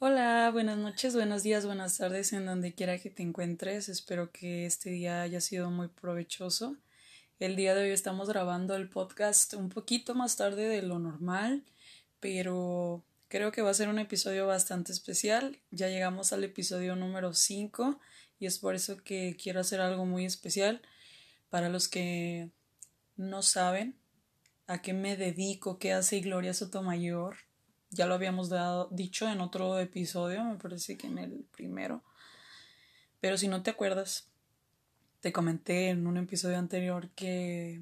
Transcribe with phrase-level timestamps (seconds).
[0.00, 3.88] Hola, buenas noches, buenos días, buenas tardes en donde quiera que te encuentres.
[3.88, 6.76] Espero que este día haya sido muy provechoso.
[7.40, 11.64] El día de hoy estamos grabando el podcast un poquito más tarde de lo normal,
[12.20, 15.58] pero creo que va a ser un episodio bastante especial.
[15.72, 17.98] Ya llegamos al episodio número 5
[18.38, 20.80] y es por eso que quiero hacer algo muy especial.
[21.50, 22.50] Para los que
[23.16, 23.96] no saben
[24.68, 27.47] a qué me dedico, qué hace Gloria Sotomayor,
[27.90, 32.02] ya lo habíamos dado, dicho en otro episodio, me parece que en el primero.
[33.20, 34.28] Pero si no te acuerdas,
[35.20, 37.80] te comenté en un episodio anterior que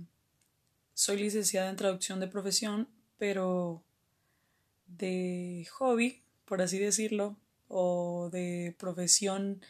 [0.94, 2.88] soy licenciada en traducción de profesión,
[3.18, 3.82] pero
[4.86, 7.36] de hobby, por así decirlo,
[7.68, 9.60] o de profesión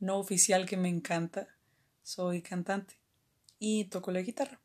[0.00, 1.48] no oficial que me encanta,
[2.02, 2.94] soy cantante
[3.58, 4.60] y toco la guitarra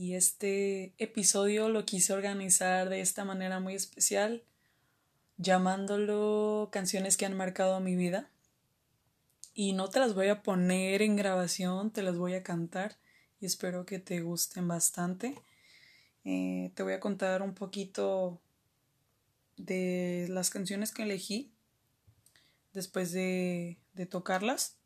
[0.00, 4.42] y este episodio lo quise organizar de esta manera muy especial,
[5.36, 8.30] llamándolo canciones que han marcado mi vida.
[9.52, 12.96] Y no te las voy a poner en grabación, te las voy a cantar
[13.40, 15.34] y espero que te gusten bastante.
[16.24, 18.40] Eh, te voy a contar un poquito
[19.58, 21.52] de las canciones que elegí
[22.72, 24.79] después de, de tocarlas.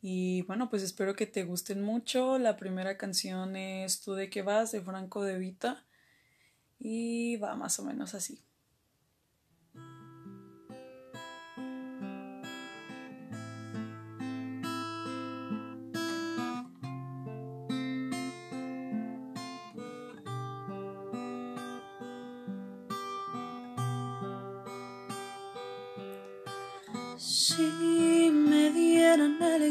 [0.00, 2.38] Y bueno, pues espero que te gusten mucho.
[2.38, 5.84] La primera canción es Tú de qué vas de Franco de Vita
[6.78, 8.40] y va más o menos así.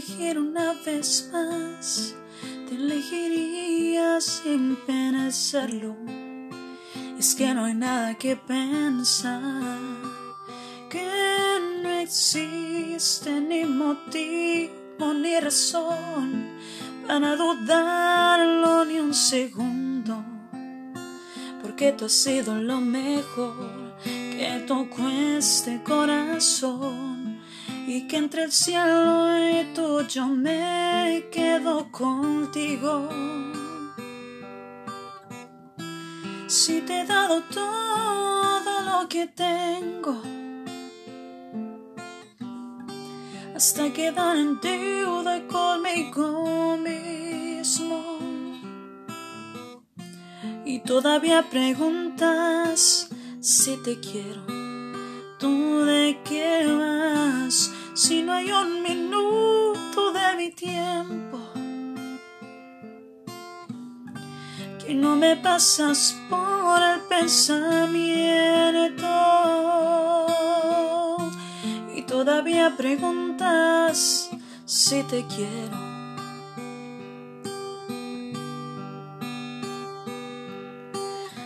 [0.07, 2.15] Elegir una vez más,
[2.67, 5.95] te elegiría sin pensarlo.
[7.19, 9.79] Es que no hay nada que pensar,
[10.89, 11.05] que
[11.81, 16.57] no existe ni motivo ni razón
[17.07, 20.23] para dudarlo ni un segundo,
[21.61, 27.16] porque tú has sido lo mejor que tocó este corazón
[27.87, 33.07] y que entre el cielo y tú yo me quedo contigo.
[36.47, 40.21] Si te he dado todo lo que tengo,
[43.55, 48.03] hasta quedar en deuda conmigo mismo.
[50.65, 53.07] Y todavía preguntas
[53.39, 54.45] si te quiero,
[55.39, 57.16] tú de qué vas
[57.97, 61.39] si no hay un minuto de mi tiempo
[64.85, 69.07] que no me pasas por el pensamiento
[71.95, 74.29] y todavía preguntas
[74.65, 75.87] si te quiero.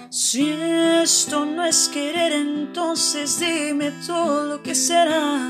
[0.09, 5.49] Si esto no es querer, entonces dime todo lo que será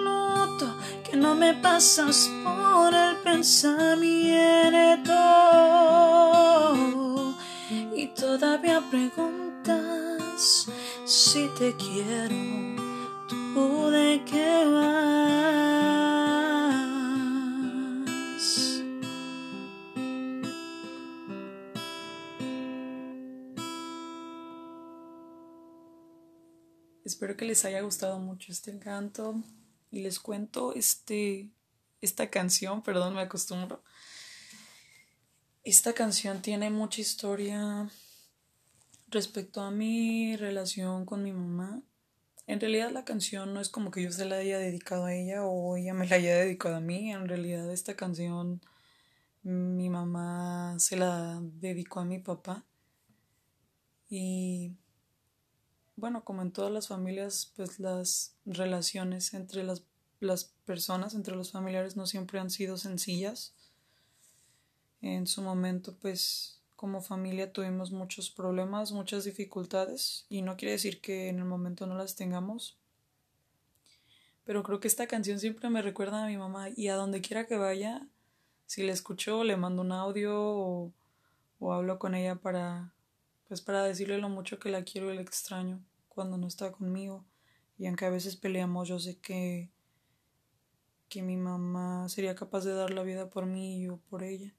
[1.21, 5.13] no me pasas por el pensamiento
[7.95, 10.67] y todavía preguntas
[11.05, 12.35] si te quiero,
[13.29, 15.21] tú de qué vas.
[27.05, 29.43] Espero que les haya gustado mucho este canto
[29.91, 31.49] y les cuento este,
[32.01, 33.83] esta canción, perdón, me acostumbro.
[35.63, 37.89] Esta canción tiene mucha historia
[39.11, 41.81] Respecto a mi relación con mi mamá,
[42.47, 45.43] en realidad la canción no es como que yo se la haya dedicado a ella
[45.43, 47.11] o ella me la haya dedicado a mí.
[47.11, 48.61] En realidad esta canción
[49.43, 52.63] mi mamá se la dedicó a mi papá.
[54.09, 54.77] Y
[56.01, 59.83] bueno, como en todas las familias, pues las relaciones entre las,
[60.19, 63.53] las personas, entre los familiares, no siempre han sido sencillas.
[65.01, 70.99] En su momento, pues como familia tuvimos muchos problemas, muchas dificultades y no quiere decir
[71.01, 72.77] que en el momento no las tengamos.
[74.43, 77.45] Pero creo que esta canción siempre me recuerda a mi mamá y a donde quiera
[77.45, 78.07] que vaya,
[78.65, 80.91] si la escucho le mando un audio o,
[81.59, 82.91] o hablo con ella para
[83.47, 87.25] pues para decirle lo mucho que la quiero y la extraño cuando no está conmigo.
[87.77, 89.71] Y aunque a veces peleamos, yo sé que
[91.11, 94.55] que mi mamá sería capaz de dar la vida por mí y yo por ella.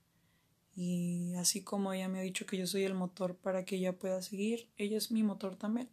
[0.77, 3.99] Y así como ella me ha dicho que yo soy el motor para que ella
[3.99, 5.89] pueda seguir, ella es mi motor también.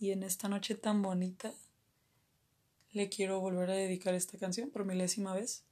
[0.00, 1.54] Y en esta noche tan bonita
[2.90, 5.64] le quiero volver a dedicar esta canción por milésima vez,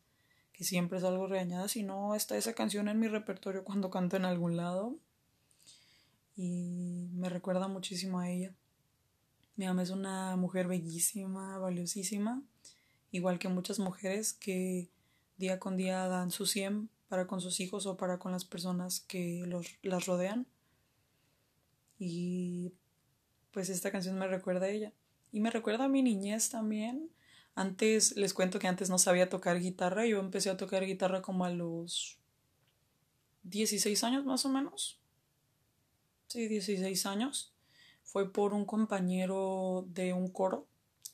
[0.52, 4.17] que siempre es algo regañada, si no está esa canción en mi repertorio cuando canto
[4.17, 5.00] en algún lado.
[6.37, 8.55] Y me recuerda muchísimo a ella.
[9.56, 12.43] Mi mamá es una mujer bellísima, valiosísima,
[13.11, 14.91] igual que muchas mujeres que
[15.38, 19.00] día con día dan su 100 para con sus hijos o para con las personas
[19.00, 20.47] que los, las rodean.
[21.99, 22.75] Y
[23.53, 24.93] pues esta canción me recuerda a ella.
[25.33, 27.11] Y me recuerda a mi niñez también.
[27.55, 30.06] Antes, les cuento que antes no sabía tocar guitarra.
[30.06, 32.19] Yo empecé a tocar guitarra como a los
[33.44, 35.00] 16 años más o menos.
[36.28, 37.52] Sí, 16 años.
[38.02, 40.67] Fue por un compañero de un coro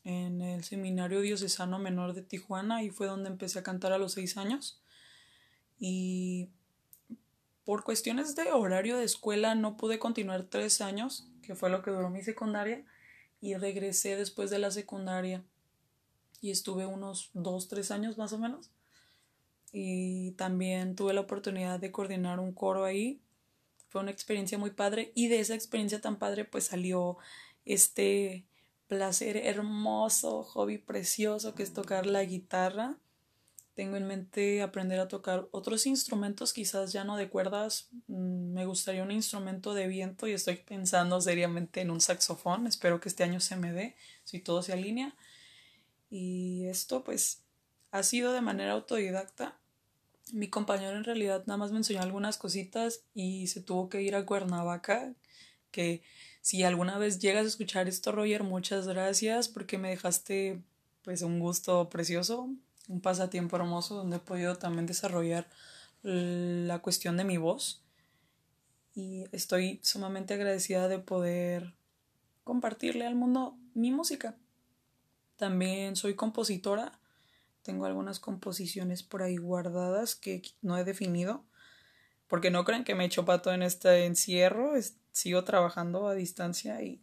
[0.04, 4.12] en el Seminario Diocesano Menor de Tijuana y fue donde empecé a cantar a los
[4.12, 4.82] 6 años
[5.78, 6.48] y
[7.64, 11.90] por cuestiones de horario de escuela no pude continuar tres años, que fue lo que
[11.90, 12.84] duró mi secundaria,
[13.40, 15.44] y regresé después de la secundaria
[16.40, 18.70] y estuve unos dos, tres años más o menos.
[19.72, 23.21] Y también tuve la oportunidad de coordinar un coro ahí.
[23.92, 27.18] Fue una experiencia muy padre y de esa experiencia tan padre pues salió
[27.64, 28.44] este
[28.88, 32.96] placer hermoso, hobby precioso que es tocar la guitarra
[33.74, 37.88] tengo en mente aprender a tocar otros instrumentos, quizás ya no de cuerdas.
[38.06, 42.66] Mm, me gustaría un instrumento de viento y estoy pensando seriamente en un saxofón.
[42.66, 45.14] Espero que este año se me dé, si todo se alinea.
[46.10, 47.44] Y esto pues
[47.92, 49.58] ha sido de manera autodidacta.
[50.32, 54.16] Mi compañero en realidad nada más me enseñó algunas cositas y se tuvo que ir
[54.16, 55.14] a Cuernavaca,
[55.70, 56.02] que
[56.40, 60.60] si alguna vez llegas a escuchar esto, Roger, muchas gracias porque me dejaste
[61.02, 62.48] pues un gusto precioso
[62.88, 65.48] un pasatiempo hermoso donde he podido también desarrollar
[66.02, 67.82] la cuestión de mi voz
[68.94, 71.74] y estoy sumamente agradecida de poder
[72.44, 74.36] compartirle al mundo mi música.
[75.36, 76.98] También soy compositora,
[77.62, 81.44] tengo algunas composiciones por ahí guardadas que no he definido,
[82.28, 84.72] porque no crean que me he hecho pato en este encierro,
[85.12, 87.02] sigo trabajando a distancia y,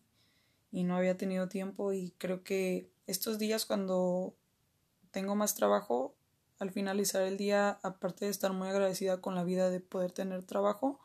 [0.72, 4.36] y no había tenido tiempo y creo que estos días cuando
[5.12, 6.16] tengo más trabajo,
[6.60, 10.44] al finalizar el día, aparte de estar muy agradecida con la vida de poder tener
[10.44, 11.00] trabajo,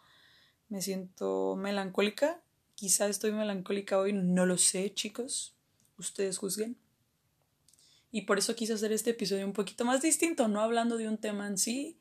[0.68, 2.42] me siento melancólica.
[2.74, 5.54] Quizá estoy melancólica hoy, no lo sé, chicos.
[5.96, 6.76] Ustedes juzguen.
[8.14, 11.18] Y por eso quise hacer este episodio un poquito más distinto, no hablando de un
[11.18, 11.98] tema en sí,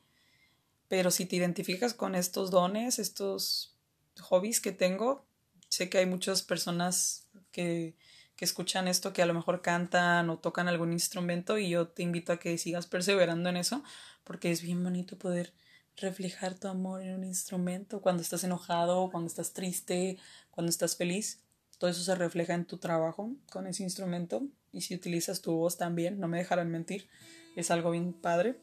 [0.86, 3.74] pero si te identificas con estos dones, estos
[4.20, 5.26] hobbies que tengo,
[5.68, 7.96] sé que hay muchas personas que
[8.36, 12.02] que escuchan esto, que a lo mejor cantan o tocan algún instrumento y yo te
[12.02, 13.82] invito a que sigas perseverando en eso
[14.24, 15.52] porque es bien bonito poder
[15.96, 20.18] reflejar tu amor en un instrumento cuando estás enojado, cuando estás triste,
[20.50, 21.43] cuando estás feliz.
[21.84, 25.76] Todo eso se refleja en tu trabajo con ese instrumento y si utilizas tu voz
[25.76, 27.10] también, no me dejarán mentir,
[27.56, 28.58] es algo bien padre.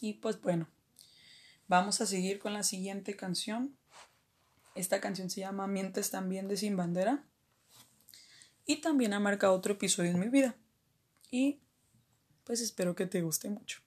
[0.00, 0.66] Y pues bueno,
[1.68, 3.76] vamos a seguir con la siguiente canción.
[4.74, 7.24] Esta canción se llama Mientes también de Sin Bandera
[8.66, 10.56] y también ha marcado otro episodio en mi vida.
[11.30, 11.60] Y
[12.42, 13.82] pues espero que te guste mucho.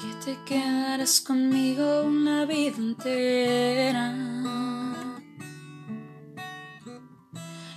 [0.00, 4.14] Que te quedarás conmigo una vida entera.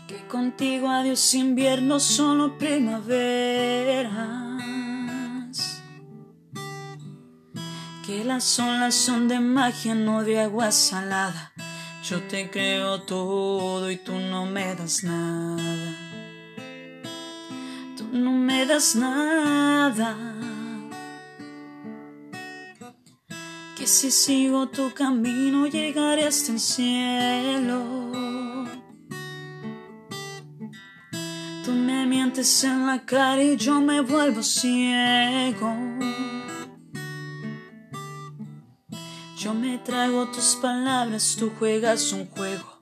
[0.07, 4.13] Que contigo adiós invierno, solo primaveras.
[8.05, 11.53] Que las olas son de magia, no de agua salada.
[12.03, 16.08] Yo te creo todo y tú no me das nada.
[18.59, 20.17] Me das nada.
[23.77, 27.79] Que si sigo tu camino llegaré hasta el cielo.
[31.63, 35.73] Tú me mientes en la cara y yo me vuelvo ciego.
[39.37, 42.77] Yo me trago tus palabras, tú juegas un juego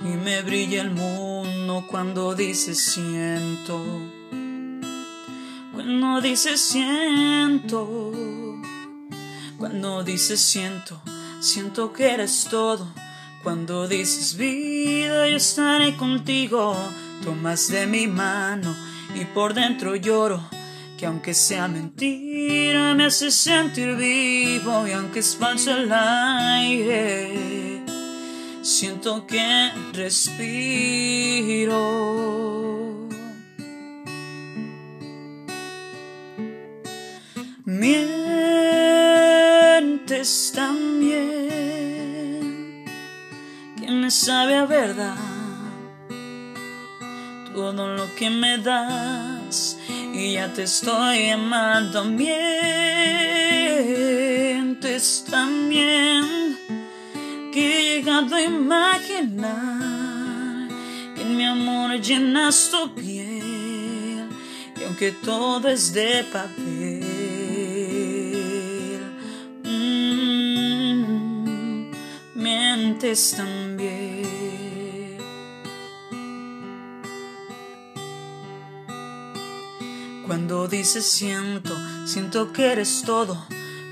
[0.00, 4.17] y me brilla el mundo cuando dices siento.
[6.08, 8.02] Cuando dices siento,
[9.58, 11.02] cuando dices siento,
[11.38, 12.88] siento que eres todo.
[13.42, 16.74] Cuando dices vida, yo estaré contigo.
[17.22, 18.74] Tomas de mi mano
[19.14, 20.48] y por dentro lloro
[20.96, 27.84] que aunque sea mentira me hace sentir vivo y aunque es falso el aire,
[28.62, 30.48] siento que respiro.
[37.78, 38.02] Mientes
[40.52, 41.24] también.
[43.78, 45.14] Que me sabe a verdad
[47.54, 49.78] todo lo que me das
[50.12, 52.04] y ya te estoy amando.
[52.04, 52.44] Mientes
[55.30, 56.58] también.
[57.52, 59.88] Que he llegado a imaginar
[61.14, 64.28] que en mi amor llenas tu piel
[64.80, 66.97] y aunque todo es de papel,
[73.36, 74.26] también.
[80.26, 81.76] Cuando dices siento,
[82.06, 83.46] siento que eres todo.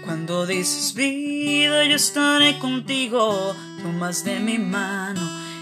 [0.05, 3.55] Cuando dices vida, yo estaré contigo.
[3.83, 5.21] Tomas de mi mano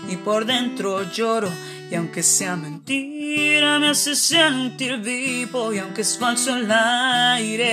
[0.08, 1.50] y por dentro lloro.
[1.90, 5.70] Y aunque sea mentira, me hace sentir vivo.
[5.74, 7.70] Y aunque es falso el aire,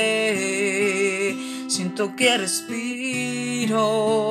[1.70, 4.31] siento que respiro.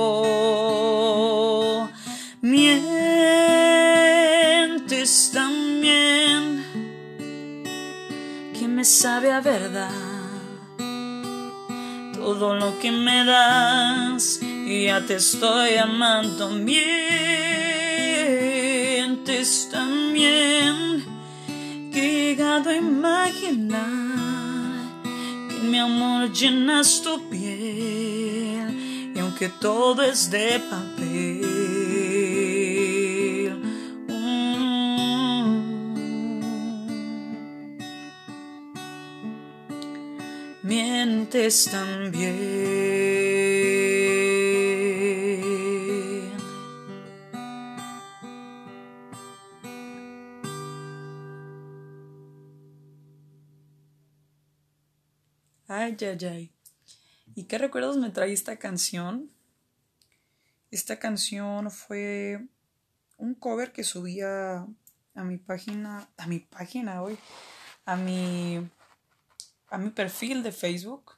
[9.41, 9.91] Verdad.
[12.15, 16.51] Todo lo que me das ya te estoy amando.
[16.51, 16.91] Mientes
[19.71, 21.05] también
[21.93, 23.81] que llegado a imaginar
[25.49, 30.90] que mi amor llenas tu piel y aunque todo es de papel
[41.21, 42.41] mientes también.
[55.69, 56.53] Ay, ay, ay.
[57.35, 59.31] ¿Y qué recuerdos me trae esta canción?
[60.71, 62.47] Esta canción fue
[63.19, 64.67] un cover que subía
[65.15, 67.19] a mi página, a mi página hoy,
[67.85, 68.71] a mi
[69.71, 71.17] a mi perfil de Facebook.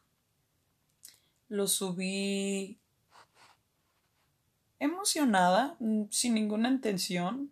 [1.49, 2.79] Lo subí
[4.79, 7.51] emocionada, mm, sin ninguna intención.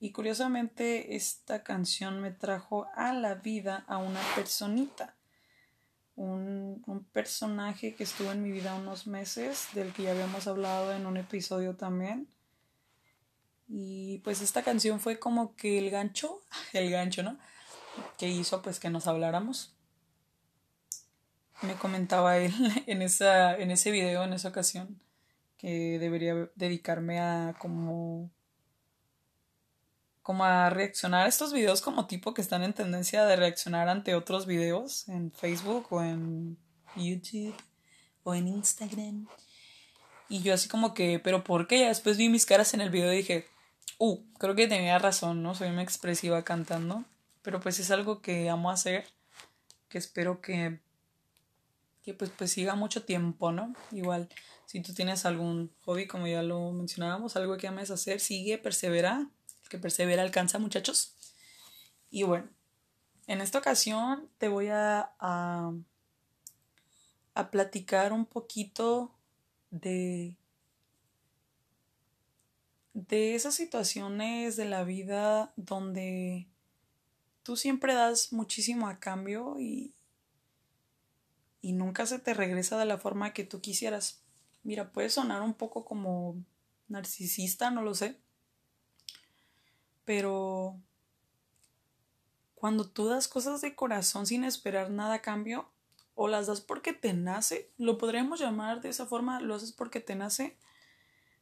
[0.00, 5.16] Y curiosamente esta canción me trajo a la vida a una personita.
[6.14, 10.92] Un, un, personaje que estuvo en mi vida unos meses, del que ya habíamos hablado
[10.92, 12.28] en un episodio también.
[13.66, 16.42] Y pues esta canción fue como que el gancho,
[16.74, 17.38] el gancho, ¿no?
[18.18, 19.74] Que hizo pues que nos habláramos
[21.62, 22.52] me comentaba él
[22.86, 25.00] en, esa, en ese video, en esa ocasión,
[25.58, 28.30] que debería dedicarme a como
[30.22, 34.14] como a reaccionar a estos videos como tipo que están en tendencia de reaccionar ante
[34.14, 36.56] otros videos en Facebook o en
[36.94, 37.54] YouTube
[38.22, 39.26] o en Instagram.
[40.28, 41.88] Y yo así como que, pero ¿por qué?
[41.88, 43.46] Después vi mis caras en el video y dije,
[43.98, 45.54] uh, creo que tenía razón, ¿no?
[45.54, 47.04] Soy muy expresiva cantando,
[47.42, 49.04] pero pues es algo que amo hacer,
[49.88, 50.78] que espero que
[52.02, 53.74] que pues, pues siga mucho tiempo, ¿no?
[53.92, 54.28] Igual,
[54.66, 59.28] si tú tienes algún hobby, como ya lo mencionábamos, algo que ames hacer, sigue, persevera,
[59.68, 61.16] que persevera alcanza, muchachos.
[62.10, 62.48] Y bueno,
[63.26, 65.72] en esta ocasión te voy a, a,
[67.34, 69.14] a platicar un poquito
[69.70, 70.36] de
[72.94, 76.46] de esas situaciones de la vida donde
[77.42, 79.94] tú siempre das muchísimo a cambio y,
[81.62, 84.20] y nunca se te regresa de la forma que tú quisieras.
[84.64, 86.36] Mira, puede sonar un poco como
[86.88, 88.18] narcisista, no lo sé,
[90.04, 90.76] pero
[92.54, 95.70] cuando tú das cosas de corazón sin esperar nada a cambio,
[96.14, 100.00] o las das porque te nace, lo podríamos llamar de esa forma, lo haces porque
[100.00, 100.56] te nace,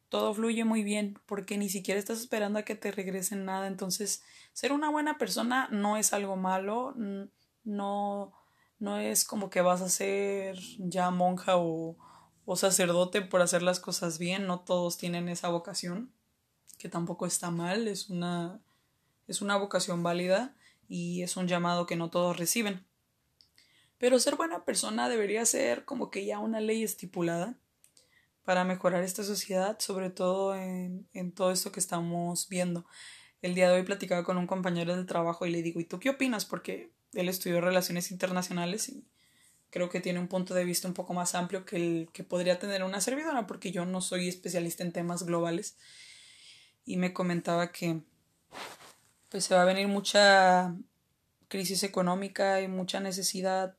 [0.09, 3.67] todo fluye muy bien, porque ni siquiera estás esperando a que te regresen nada.
[3.67, 4.23] Entonces,
[4.53, 6.95] ser una buena persona no es algo malo,
[7.65, 8.33] no,
[8.81, 11.97] no es como que vas a ser ya monja o,
[12.47, 16.13] o sacerdote por hacer las cosas bien, no todos tienen esa vocación,
[16.79, 18.61] que tampoco está mal, es una,
[19.29, 20.57] es una vocación válida
[20.89, 22.87] y es un llamado que no todos reciben.
[23.99, 27.59] Pero ser buena persona debería ser como que ya una ley estipulada
[28.45, 32.87] para mejorar esta sociedad, sobre todo en, en todo esto que estamos viendo.
[33.43, 36.01] El día de hoy platicaba con un compañero del trabajo y le digo, ¿y tú
[36.01, 36.47] qué opinas?
[36.47, 39.05] Porque él estudió relaciones internacionales y
[39.71, 42.59] creo que tiene un punto de vista un poco más amplio que el que podría
[42.59, 45.77] tener una servidora, porque yo no soy especialista en temas globales.
[46.85, 48.01] Y me comentaba que
[49.29, 50.75] pues se va a venir mucha
[51.49, 53.77] crisis económica y mucha necesidad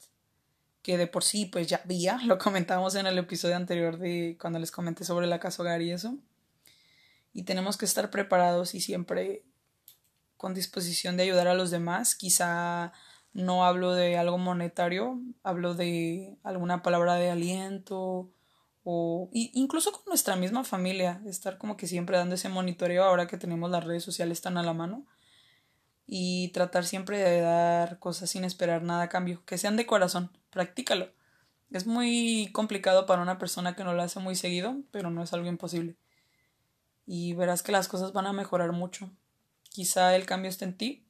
[0.81, 4.59] que de por sí pues ya había, lo comentamos en el episodio anterior de cuando
[4.59, 6.17] les comenté sobre la casa hogar y eso.
[7.33, 9.43] Y tenemos que estar preparados y siempre
[10.37, 12.15] con disposición de ayudar a los demás.
[12.15, 12.91] Quizá
[13.33, 18.31] no hablo de algo monetario, hablo de alguna palabra de aliento
[18.83, 23.37] o incluso con nuestra misma familia, estar como que siempre dando ese monitoreo ahora que
[23.37, 25.05] tenemos las redes sociales tan a la mano
[26.07, 30.31] y tratar siempre de dar cosas sin esperar nada a cambio, que sean de corazón,
[30.49, 31.09] practícalo.
[31.69, 35.31] Es muy complicado para una persona que no lo hace muy seguido, pero no es
[35.31, 35.95] algo imposible.
[37.05, 39.09] Y verás que las cosas van a mejorar mucho.
[39.69, 41.05] Quizá el cambio esté en ti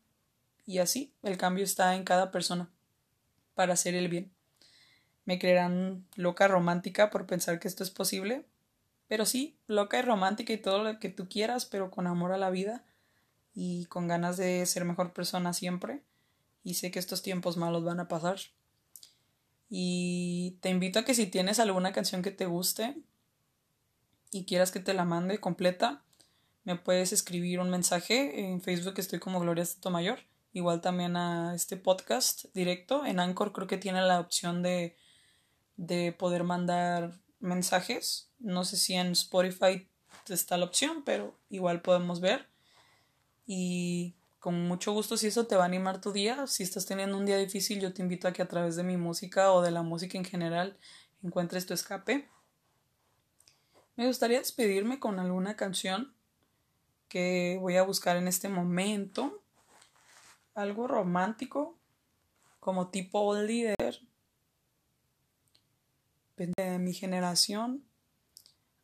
[0.65, 2.69] y así el cambio está en cada persona
[3.55, 4.31] para hacer el bien.
[5.25, 8.45] Me creerán loca romántica por pensar que esto es posible,
[9.07, 12.37] pero sí, loca y romántica y todo lo que tú quieras, pero con amor a
[12.37, 12.83] la vida
[13.53, 16.01] y con ganas de ser mejor persona siempre.
[16.63, 18.39] Y sé que estos tiempos malos van a pasar.
[19.69, 22.95] Y te invito a que si tienes alguna canción que te guste
[24.31, 26.03] y quieras que te la mande completa,
[26.63, 28.47] me puedes escribir un mensaje.
[28.47, 30.19] En Facebook estoy como Gloria Mayor
[30.53, 33.05] Igual también a este podcast directo.
[33.05, 34.97] En Anchor creo que tiene la opción de,
[35.77, 38.29] de poder mandar mensajes.
[38.39, 39.87] No sé si en Spotify
[40.27, 42.51] está la opción, pero igual podemos ver
[43.53, 47.17] y con mucho gusto si eso te va a animar tu día, si estás teniendo
[47.17, 49.71] un día difícil, yo te invito a que a través de mi música o de
[49.71, 50.77] la música en general
[51.21, 52.29] encuentres tu escape.
[53.97, 56.13] Me gustaría despedirme con alguna canción
[57.09, 59.40] que voy a buscar en este momento.
[60.53, 61.77] Algo romántico,
[62.59, 64.01] como tipo leader.
[66.35, 67.85] De mi generación.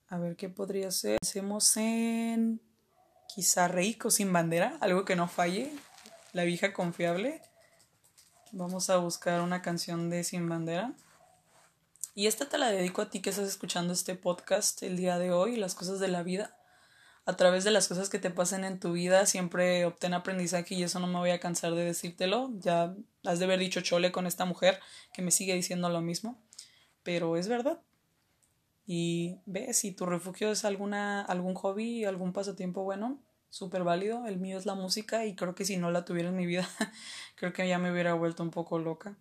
[0.09, 1.17] A ver qué podría ser.
[1.21, 2.61] Hacemos en
[3.27, 5.71] quizá Rico sin bandera, algo que no falle,
[6.33, 7.41] la vieja confiable.
[8.51, 10.93] Vamos a buscar una canción de Sin bandera.
[12.15, 15.31] Y esta te la dedico a ti que estás escuchando este podcast el día de
[15.31, 16.56] hoy, las cosas de la vida.
[17.27, 20.83] A través de las cosas que te pasen en tu vida, siempre obtén aprendizaje y
[20.83, 22.51] eso no me voy a cansar de decírtelo.
[22.59, 24.79] Ya has de haber dicho chole con esta mujer
[25.13, 26.41] que me sigue diciendo lo mismo.
[27.03, 27.81] Pero es verdad.
[28.85, 34.25] Y ve, si tu refugio es alguna, algún hobby, algún pasatiempo bueno, súper válido.
[34.25, 36.65] El mío es la música y creo que si no la tuviera en mi vida,
[37.35, 39.17] creo que ya me hubiera vuelto un poco loca.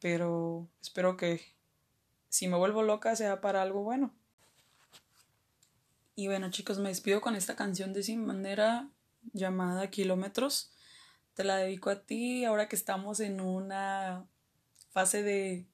[0.00, 1.40] Pero espero que
[2.28, 4.14] si me vuelvo loca sea para algo bueno.
[6.20, 8.90] Y bueno chicos, me despido con esta canción de Sin Bandera
[9.32, 10.70] llamada Kilómetros.
[11.32, 14.26] Te la dedico a ti ahora que estamos en una
[14.90, 15.64] fase de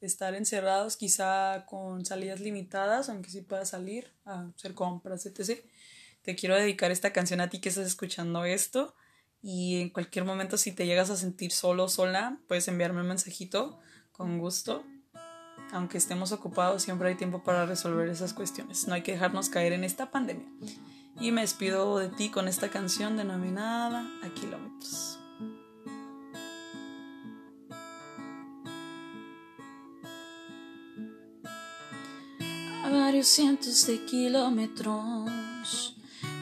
[0.00, 5.64] estar encerrados, quizá con salidas limitadas, aunque sí pueda salir a hacer compras, etc
[6.22, 8.94] te quiero dedicar esta canción a ti que estás escuchando esto.
[9.42, 13.80] Y en cualquier momento, si te llegas a sentir solo sola, puedes enviarme un mensajito
[14.12, 14.84] con gusto.
[15.72, 18.88] Aunque estemos ocupados, siempre hay tiempo para resolver esas cuestiones.
[18.88, 20.48] No hay que dejarnos caer en esta pandemia.
[21.20, 25.18] Y me despido de ti con esta canción denominada A Kilómetros.
[32.84, 35.98] A varios cientos de kilómetros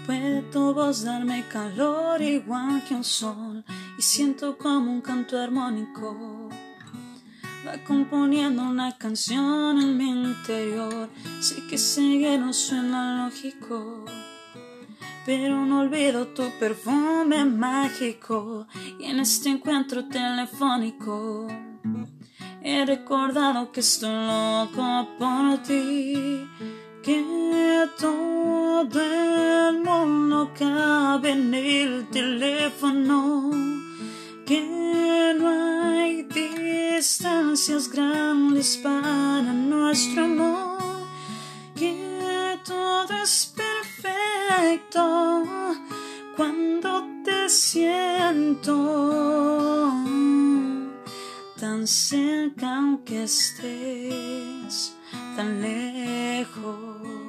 [0.06, 3.64] Puede tu voz darme calor igual que un sol
[3.98, 6.48] y siento como un canto armónico.
[7.66, 11.08] Va componiendo una canción en mi interior,
[11.40, 14.04] sé que no suena lógico.
[15.24, 18.68] pero no olvido tu perfume mágico
[19.00, 21.48] y en este encuentro telefónico
[22.62, 26.46] he recordado que estoy loco por ti,
[27.02, 29.00] que todo
[29.70, 33.50] el mundo cabe en el teléfono,
[34.46, 40.78] que no hay distancias grandes para nuestro amor,
[41.74, 45.42] que todo es perfecto
[46.36, 48.72] cuando te siento
[51.58, 54.94] tan cerca aunque estés
[55.34, 57.25] tan lejos.